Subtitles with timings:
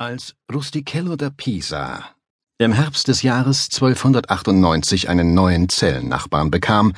[0.00, 2.04] Als Rustichello da Pisa
[2.58, 6.92] im Herbst des Jahres 1298 einen neuen Zellennachbarn bekam,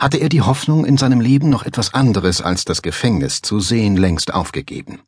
[0.00, 3.96] hatte er die Hoffnung, in seinem Leben noch etwas anderes als das Gefängnis zu sehen,
[3.96, 5.02] längst aufgegeben.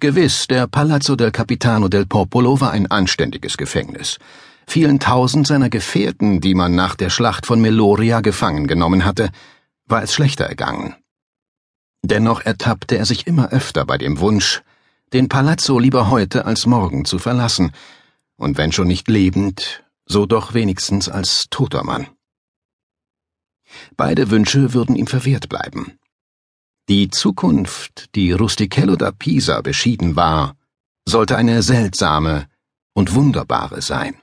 [0.00, 4.18] Gewiss, der Palazzo del Capitano del Popolo war ein anständiges Gefängnis.
[4.66, 9.30] Vielen tausend seiner Gefährten, die man nach der Schlacht von Meloria gefangen genommen hatte,
[9.86, 10.96] war es schlechter ergangen.
[12.02, 14.64] Dennoch ertappte er sich immer öfter bei dem Wunsch,
[15.12, 17.72] den Palazzo lieber heute als morgen zu verlassen,
[18.36, 22.06] und wenn schon nicht lebend, so doch wenigstens als toter Mann.
[23.96, 25.98] Beide Wünsche würden ihm verwehrt bleiben.
[26.88, 30.56] Die Zukunft, die Rustichello da Pisa beschieden war,
[31.06, 32.48] sollte eine seltsame
[32.94, 34.16] und wunderbare sein.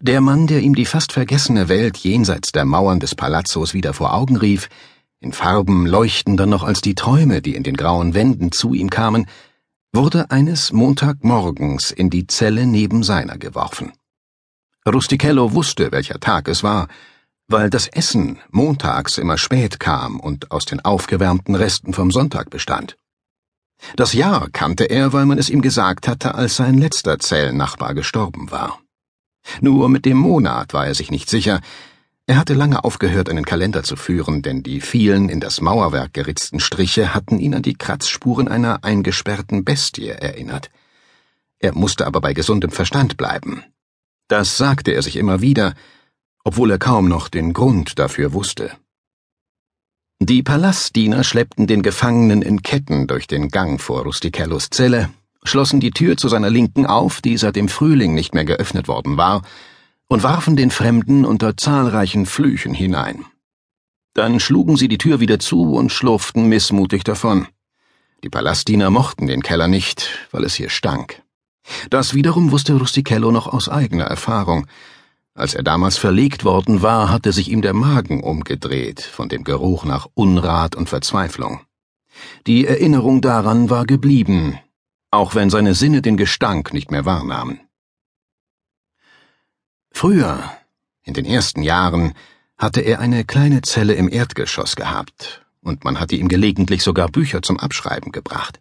[0.00, 4.14] Der Mann, der ihm die fast vergessene Welt jenseits der Mauern des Palazzos wieder vor
[4.14, 4.68] Augen rief,
[5.20, 9.26] in Farben leuchtender noch als die Träume, die in den grauen Wänden zu ihm kamen,
[9.92, 13.92] wurde eines Montagmorgens in die Zelle neben seiner geworfen.
[14.88, 16.88] Rustichello wusste, welcher Tag es war,
[17.48, 22.96] weil das Essen montags immer spät kam und aus den aufgewärmten Resten vom Sonntag bestand.
[23.96, 28.50] Das Jahr kannte er, weil man es ihm gesagt hatte, als sein letzter Zellennachbar gestorben
[28.50, 28.78] war.
[29.60, 31.60] Nur mit dem Monat war er sich nicht sicher,
[32.30, 36.60] er hatte lange aufgehört, einen Kalender zu führen, denn die vielen in das Mauerwerk geritzten
[36.60, 40.70] Striche hatten ihn an die Kratzspuren einer eingesperrten Bestie erinnert.
[41.58, 43.64] Er musste aber bei gesundem Verstand bleiben.
[44.28, 45.74] Das sagte er sich immer wieder,
[46.44, 48.70] obwohl er kaum noch den Grund dafür wusste.
[50.20, 55.10] Die Palastdiener schleppten den Gefangenen in Ketten durch den Gang vor Rustichellos Zelle,
[55.42, 59.16] schlossen die Tür zu seiner Linken auf, die seit dem Frühling nicht mehr geöffnet worden
[59.16, 59.42] war,
[60.10, 63.24] und warfen den Fremden unter zahlreichen Flüchen hinein.
[64.12, 67.46] Dann schlugen sie die Tür wieder zu und schlurften missmutig davon.
[68.24, 71.22] Die Palastdiener mochten den Keller nicht, weil es hier stank.
[71.90, 74.66] Das wiederum wusste Rustichello noch aus eigener Erfahrung.
[75.34, 79.84] Als er damals verlegt worden war, hatte sich ihm der Magen umgedreht von dem Geruch
[79.84, 81.60] nach Unrat und Verzweiflung.
[82.48, 84.58] Die Erinnerung daran war geblieben,
[85.12, 87.60] auch wenn seine Sinne den Gestank nicht mehr wahrnahmen.
[89.92, 90.42] Früher,
[91.02, 92.14] in den ersten Jahren,
[92.56, 97.42] hatte er eine kleine Zelle im Erdgeschoss gehabt, und man hatte ihm gelegentlich sogar Bücher
[97.42, 98.60] zum Abschreiben gebracht.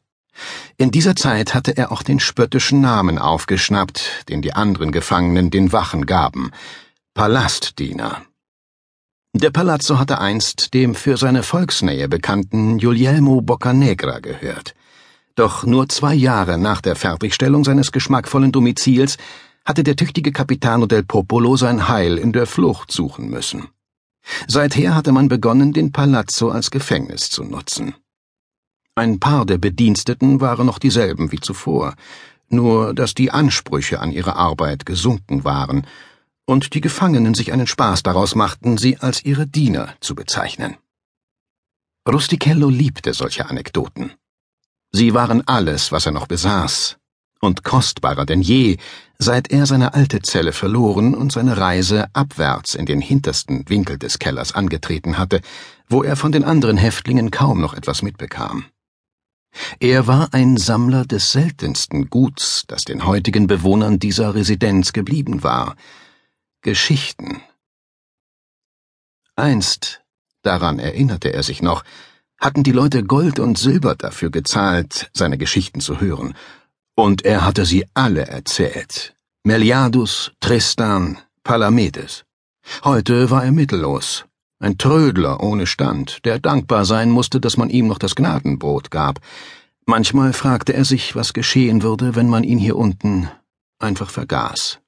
[0.78, 5.72] In dieser Zeit hatte er auch den spöttischen Namen aufgeschnappt, den die anderen Gefangenen den
[5.72, 6.52] Wachen gaben
[7.14, 8.22] Palastdiener.
[9.34, 14.74] Der Palazzo hatte einst dem für seine Volksnähe bekannten Guglielmo Boccanegra gehört.
[15.36, 19.18] Doch nur zwei Jahre nach der Fertigstellung seines geschmackvollen Domizils
[19.70, 23.68] hatte der tüchtige Capitano del Popolo sein Heil in der Flucht suchen müssen.
[24.48, 27.94] Seither hatte man begonnen, den Palazzo als Gefängnis zu nutzen.
[28.96, 31.94] Ein paar der Bediensteten waren noch dieselben wie zuvor,
[32.48, 35.86] nur dass die Ansprüche an ihre Arbeit gesunken waren
[36.48, 40.78] und die Gefangenen sich einen Spaß daraus machten, sie als ihre Diener zu bezeichnen.
[42.12, 44.14] Rustichello liebte solche Anekdoten.
[44.92, 46.98] Sie waren alles, was er noch besaß,
[47.40, 48.78] und kostbarer denn je,
[49.20, 54.18] seit er seine alte Zelle verloren und seine Reise abwärts in den hintersten Winkel des
[54.18, 55.42] Kellers angetreten hatte,
[55.90, 58.66] wo er von den anderen Häftlingen kaum noch etwas mitbekam.
[59.80, 65.76] Er war ein Sammler des seltensten Guts, das den heutigen Bewohnern dieser Residenz geblieben war.
[66.62, 67.42] Geschichten.
[69.36, 70.02] Einst,
[70.44, 71.84] daran erinnerte er sich noch,
[72.40, 76.36] hatten die Leute Gold und Silber dafür gezahlt, seine Geschichten zu hören,
[77.00, 79.16] und er hatte sie alle erzählt.
[79.44, 82.26] Meliadus, Tristan, Palamedes.
[82.84, 84.26] Heute war er mittellos.
[84.60, 89.22] Ein Trödler ohne Stand, der dankbar sein musste, dass man ihm noch das Gnadenbrot gab.
[89.86, 93.30] Manchmal fragte er sich, was geschehen würde, wenn man ihn hier unten
[93.80, 94.80] einfach vergaß.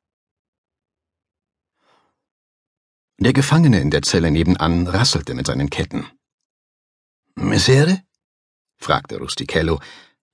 [3.20, 6.06] Der Gefangene in der Zelle nebenan rasselte mit seinen Ketten.
[7.36, 8.02] Messere?
[8.78, 9.80] fragte Rustichello,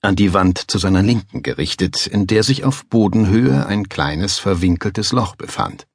[0.08, 5.12] an die Wand zu seiner Linken gerichtet, in der sich auf Bodenhöhe ein kleines verwinkeltes
[5.12, 5.86] Loch befand.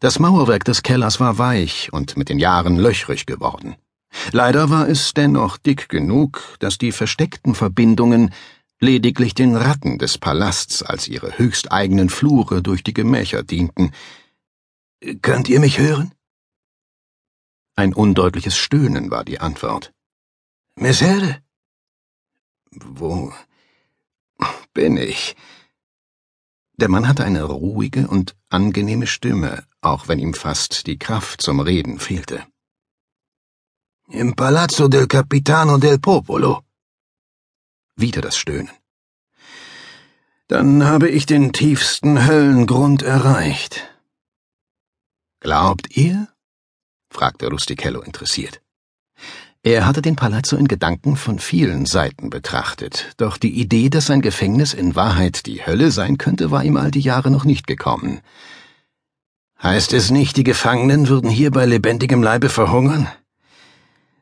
[0.00, 3.76] Das Mauerwerk des Kellers war weich und mit den Jahren löchrig geworden.
[4.32, 8.34] Leider war es dennoch dick genug, dass die versteckten Verbindungen
[8.80, 13.92] lediglich den Ratten des Palasts als ihre höchsteigenen Flure durch die Gemächer dienten.
[15.22, 16.12] Könnt ihr mich hören?
[17.76, 19.92] Ein undeutliches Stöhnen war die Antwort.
[20.74, 21.43] Messere?
[22.76, 23.32] Wo
[24.72, 25.36] bin ich?
[26.76, 31.60] Der Mann hatte eine ruhige und angenehme Stimme, auch wenn ihm fast die Kraft zum
[31.60, 32.44] Reden fehlte.
[34.08, 36.62] Im Palazzo del Capitano del Popolo.
[37.96, 38.70] Wieder das Stöhnen.
[40.48, 43.88] Dann habe ich den tiefsten Höllengrund erreicht.
[45.40, 46.28] Glaubt ihr?
[47.08, 48.63] fragte Rustichello interessiert.
[49.66, 54.20] Er hatte den Palazzo in Gedanken von vielen Seiten betrachtet, doch die Idee, dass sein
[54.20, 58.20] Gefängnis in Wahrheit die Hölle sein könnte, war ihm all die Jahre noch nicht gekommen.
[59.62, 63.08] Heißt es nicht, die Gefangenen würden hier bei lebendigem Leibe verhungern?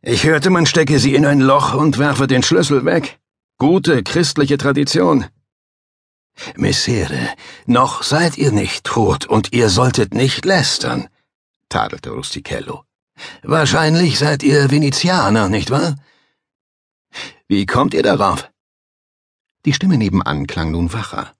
[0.00, 3.18] Ich hörte, man stecke sie in ein Loch und werfe den Schlüssel weg.
[3.58, 5.26] Gute christliche Tradition.
[6.54, 7.30] Messere,
[7.66, 11.08] noch seid ihr nicht tot und ihr solltet nicht lästern,
[11.68, 12.84] tadelte Rustichello.
[13.42, 15.96] Wahrscheinlich seid ihr Venezianer, nicht wahr?
[17.48, 18.50] Wie kommt ihr darauf?
[19.64, 21.32] Die Stimme nebenan klang nun wacher.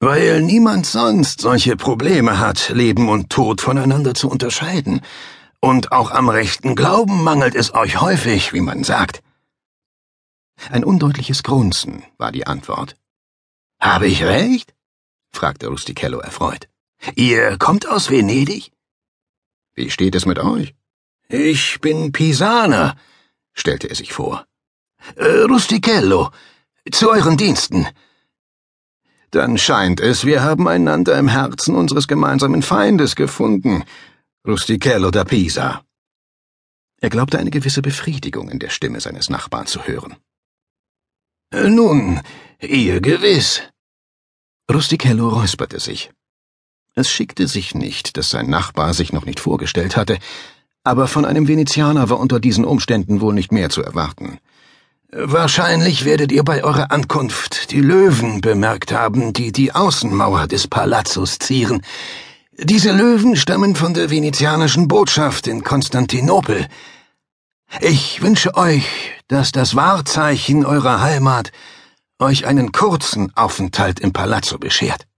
[0.00, 5.02] Weil niemand sonst solche Probleme hat, Leben und Tod voneinander zu unterscheiden.
[5.60, 9.22] Und auch am rechten Glauben mangelt es euch häufig, wie man sagt.
[10.70, 12.96] Ein undeutliches Grunzen war die Antwort.
[13.78, 14.74] Habe ich recht?
[15.32, 16.68] fragte Rustichello erfreut.
[17.14, 18.72] Ihr kommt aus Venedig?
[19.74, 20.74] Wie steht es mit euch?
[21.28, 22.96] Ich bin Pisaner,
[23.52, 24.46] stellte er sich vor.
[25.16, 26.30] Äh, Rustichello,
[26.90, 27.86] zu euren Diensten.
[29.30, 33.84] Dann scheint es, wir haben einander im Herzen unseres gemeinsamen Feindes gefunden,
[34.46, 35.84] Rustichello da Pisa.
[37.00, 40.16] Er glaubte eine gewisse Befriedigung in der Stimme seines Nachbarn zu hören.
[41.52, 42.20] Äh, nun,
[42.60, 43.62] ihr gewiss.
[44.70, 46.10] Rustichello räusperte sich.
[46.94, 50.18] Es schickte sich nicht, dass sein Nachbar sich noch nicht vorgestellt hatte,
[50.82, 54.38] aber von einem Venezianer war unter diesen Umständen wohl nicht mehr zu erwarten.
[55.12, 61.38] Wahrscheinlich werdet ihr bei eurer Ankunft die Löwen bemerkt haben, die die Außenmauer des Palazzos
[61.38, 61.82] zieren.
[62.56, 66.68] Diese Löwen stammen von der venezianischen Botschaft in Konstantinopel.
[67.80, 68.86] Ich wünsche euch,
[69.28, 71.50] dass das Wahrzeichen eurer Heimat
[72.20, 75.09] euch einen kurzen Aufenthalt im Palazzo beschert.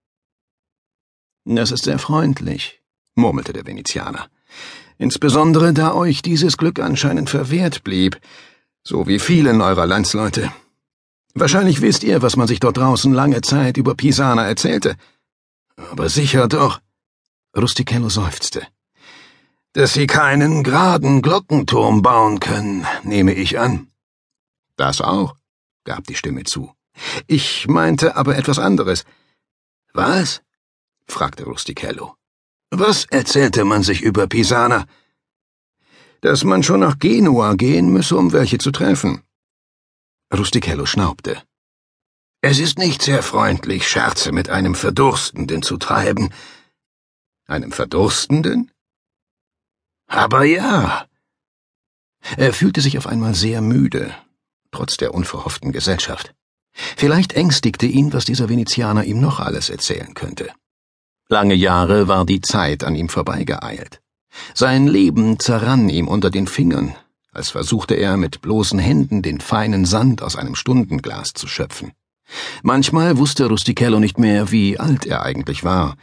[1.44, 2.80] Das ist sehr freundlich,
[3.14, 4.28] murmelte der Venezianer
[5.02, 8.20] insbesondere da euch dieses Glück anscheinend verwehrt blieb,
[8.84, 10.52] so wie vielen eurer Landsleute.
[11.34, 14.96] Wahrscheinlich wisst ihr, was man sich dort draußen lange Zeit über Pisana erzählte.
[15.90, 16.80] Aber sicher doch.
[17.56, 18.62] Rustichello seufzte.
[19.72, 23.88] Dass sie keinen geraden Glockenturm bauen können, nehme ich an.
[24.76, 25.36] Das auch,
[25.84, 26.72] gab die Stimme zu.
[27.26, 29.04] Ich meinte aber etwas anderes.
[29.94, 30.42] Was?
[31.06, 32.16] Fragte Rustichello.
[32.70, 34.87] Was erzählte man sich über Pisana?
[36.20, 39.22] Dass man schon nach Genua gehen müsse, um welche zu treffen.
[40.32, 41.43] Rustichello schnaubte.
[42.40, 46.31] Es ist nicht sehr freundlich, Scherze mit einem Verdurstenden zu treiben.
[47.46, 48.70] Einem Verdurstenden?
[50.06, 51.06] Aber ja.
[52.37, 54.14] Er fühlte sich auf einmal sehr müde,
[54.70, 56.34] trotz der unverhofften Gesellschaft.
[56.72, 60.52] Vielleicht ängstigte ihn, was dieser Venezianer ihm noch alles erzählen könnte.
[61.32, 64.02] Lange Jahre war die Zeit an ihm vorbeigeeilt.
[64.52, 66.94] Sein Leben zerrann ihm unter den Fingern,
[67.32, 71.93] als versuchte er mit bloßen Händen den feinen Sand aus einem Stundenglas zu schöpfen.
[72.62, 75.96] Manchmal wusste Rustichello nicht mehr, wie alt er eigentlich war.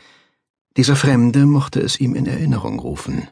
[0.77, 3.27] Dieser Fremde mochte es ihm in Erinnerung rufen.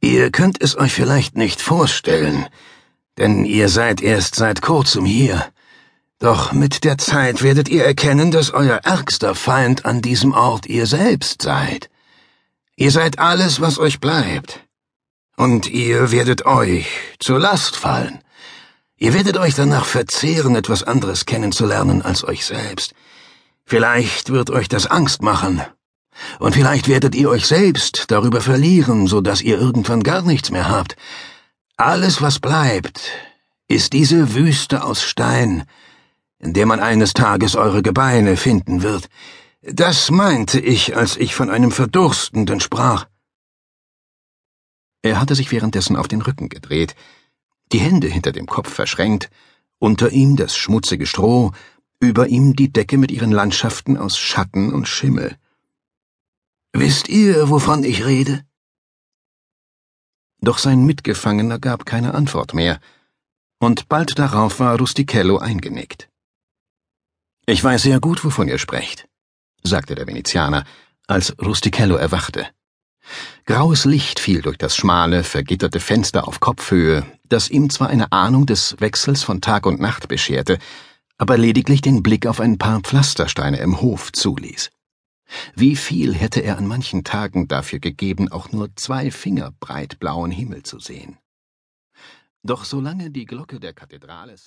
[0.00, 2.46] Ihr könnt es euch vielleicht nicht vorstellen,
[3.18, 5.50] denn ihr seid erst seit kurzem hier.
[6.20, 10.86] Doch mit der Zeit werdet ihr erkennen, dass euer ärgster Feind an diesem Ort ihr
[10.86, 11.88] selbst seid.
[12.76, 14.60] Ihr seid alles, was euch bleibt.
[15.38, 16.86] Und ihr werdet euch
[17.20, 18.22] zur Last fallen.
[18.98, 22.92] Ihr werdet euch danach verzehren, etwas anderes kennenzulernen als euch selbst.
[23.64, 25.62] Vielleicht wird euch das Angst machen.
[26.38, 30.68] Und vielleicht werdet ihr euch selbst darüber verlieren, so dass ihr irgendwann gar nichts mehr
[30.68, 30.96] habt.
[31.78, 33.00] Alles, was bleibt,
[33.68, 35.66] ist diese Wüste aus Stein, in
[36.40, 39.08] der man eines Tages eure Gebeine finden wird.
[39.62, 43.06] Das meinte ich, als ich von einem Verdurstenden sprach.
[45.02, 46.94] Er hatte sich währenddessen auf den Rücken gedreht,
[47.72, 49.30] die Hände hinter dem Kopf verschränkt,
[49.78, 51.52] unter ihm das schmutzige Stroh,
[52.00, 55.36] über ihm die Decke mit ihren Landschaften aus Schatten und Schimmel.
[56.72, 58.44] Wisst ihr, wovon ich rede?
[60.40, 62.80] Doch sein Mitgefangener gab keine Antwort mehr,
[63.58, 66.09] und bald darauf war Rustichello eingenickt.
[67.50, 69.08] Ich weiß sehr gut, wovon ihr sprecht,
[69.64, 70.62] sagte der Venezianer,
[71.08, 72.46] als Rustichello erwachte.
[73.44, 78.46] Graues Licht fiel durch das schmale, vergitterte Fenster auf Kopfhöhe, das ihm zwar eine Ahnung
[78.46, 80.60] des Wechsels von Tag und Nacht bescherte,
[81.18, 84.70] aber lediglich den Blick auf ein paar Pflastersteine im Hof zuließ.
[85.56, 90.30] Wie viel hätte er an manchen Tagen dafür gegeben, auch nur zwei Finger breit blauen
[90.30, 91.18] Himmel zu sehen.
[92.44, 94.38] Doch solange die Glocke der Kathedrale